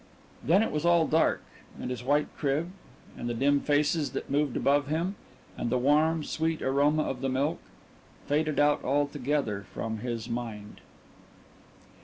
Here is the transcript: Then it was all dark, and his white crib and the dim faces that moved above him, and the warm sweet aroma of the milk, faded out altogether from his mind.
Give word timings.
Then 0.43 0.63
it 0.63 0.71
was 0.71 0.83
all 0.83 1.05
dark, 1.05 1.43
and 1.79 1.91
his 1.91 2.03
white 2.03 2.25
crib 2.35 2.71
and 3.15 3.29
the 3.29 3.35
dim 3.35 3.59
faces 3.59 4.13
that 4.13 4.31
moved 4.31 4.57
above 4.57 4.87
him, 4.87 5.13
and 5.55 5.69
the 5.69 5.77
warm 5.77 6.23
sweet 6.23 6.63
aroma 6.63 7.03
of 7.03 7.21
the 7.21 7.29
milk, 7.29 7.59
faded 8.25 8.59
out 8.59 8.83
altogether 8.83 9.67
from 9.71 9.99
his 9.99 10.27
mind. 10.27 10.81